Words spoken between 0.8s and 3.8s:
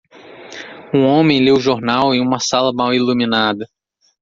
Um homem lê o jornal em uma sala mal iluminada.